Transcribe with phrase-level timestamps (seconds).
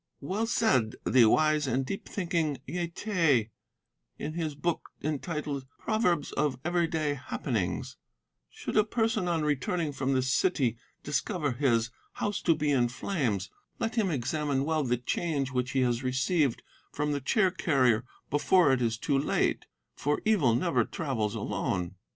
[0.19, 3.51] "Well said the wise and deep thinking Ye te,
[4.17, 7.97] in his book entitled Proverbs of Everyday Happenings,
[8.49, 13.51] 'Should a person on returning from the city discover his house to be in flames,
[13.77, 18.73] let him examine well the change which he has received from the chair carrier before
[18.73, 21.93] it is too late; for evil never travels alone.